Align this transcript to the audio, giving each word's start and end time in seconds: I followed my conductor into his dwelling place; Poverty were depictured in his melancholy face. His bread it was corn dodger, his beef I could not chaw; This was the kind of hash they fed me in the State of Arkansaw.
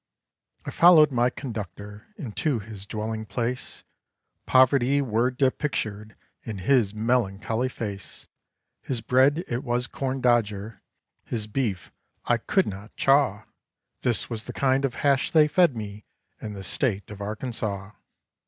I 0.65 0.71
followed 0.71 1.11
my 1.11 1.29
conductor 1.29 2.07
into 2.17 2.57
his 2.57 2.87
dwelling 2.87 3.23
place; 3.23 3.83
Poverty 4.47 4.99
were 4.99 5.29
depictured 5.29 6.15
in 6.41 6.57
his 6.57 6.91
melancholy 6.91 7.69
face. 7.69 8.27
His 8.81 9.01
bread 9.01 9.43
it 9.47 9.63
was 9.63 9.85
corn 9.85 10.19
dodger, 10.19 10.81
his 11.23 11.45
beef 11.45 11.91
I 12.25 12.37
could 12.37 12.65
not 12.65 12.95
chaw; 12.95 13.43
This 14.01 14.27
was 14.27 14.45
the 14.45 14.53
kind 14.53 14.85
of 14.85 14.95
hash 14.95 15.29
they 15.29 15.47
fed 15.47 15.75
me 15.77 16.03
in 16.41 16.53
the 16.53 16.63
State 16.63 17.11
of 17.11 17.19
Arkansaw. 17.21 17.91